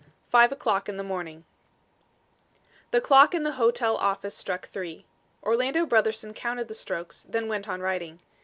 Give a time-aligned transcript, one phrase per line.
[0.01, 0.31] XLI.
[0.31, 1.45] FIVE O'CLOCK IN THE MORNING
[2.89, 5.05] The clock in the hotel office struck three.
[5.43, 8.19] Orlando Brotherson counted the strokes; then went on writing.